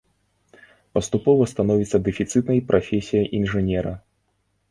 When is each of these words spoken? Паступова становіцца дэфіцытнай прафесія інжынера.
Паступова 0.97 1.43
становіцца 1.51 1.97
дэфіцытнай 2.09 2.59
прафесія 2.71 3.23
інжынера. 3.41 3.93